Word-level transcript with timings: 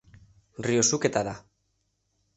Ryosuke 0.65 1.13
Tada 1.13 1.35